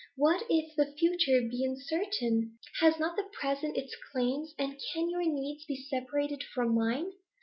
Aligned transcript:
What 0.15 0.45
if 0.49 0.75
the 0.75 0.91
future 0.93 1.41
be 1.47 1.63
uncertain? 1.63 2.57
Has 2.79 2.97
not 2.97 3.15
the 3.15 3.29
present 3.39 3.77
its 3.77 3.95
claims, 4.11 4.55
and 4.57 4.81
can 4.91 5.11
your 5.11 5.21
needs 5.31 5.63
be 5.67 5.75
separated 5.77 6.41
from 6.55 6.73
mine? 6.73 7.11